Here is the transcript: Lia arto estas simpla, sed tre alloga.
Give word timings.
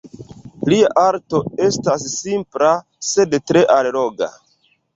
Lia 0.71 0.87
arto 1.01 1.41
estas 1.67 2.07
simpla, 2.15 2.73
sed 3.11 3.39
tre 3.51 3.65
alloga. 3.79 4.35